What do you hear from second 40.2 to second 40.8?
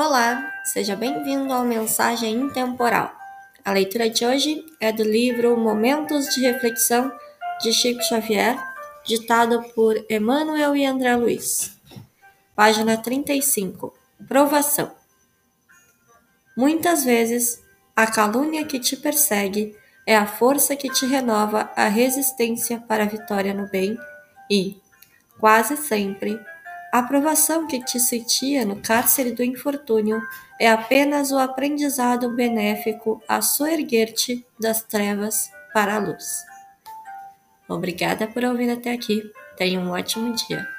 dia.